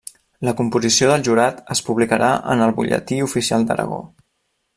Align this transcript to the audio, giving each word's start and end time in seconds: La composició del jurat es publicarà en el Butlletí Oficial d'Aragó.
La 0.47 0.53
composició 0.61 1.09
del 1.11 1.25
jurat 1.27 1.59
es 1.75 1.83
publicarà 1.89 2.31
en 2.55 2.65
el 2.69 2.75
Butlletí 2.79 3.21
Oficial 3.27 3.69
d'Aragó. 3.71 4.03